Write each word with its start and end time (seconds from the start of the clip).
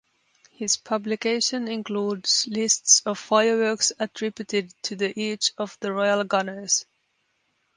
His 0.49 0.77
publication 0.77 1.67
includes 1.67 2.47
lists 2.49 3.03
of 3.05 3.19
fireworks 3.19 3.93
attributed 3.99 4.73
to 4.81 4.95
the 4.95 5.13
each 5.15 5.51
of 5.59 5.77
the 5.79 5.91
royal 5.93 6.23
gunners. 6.23 6.87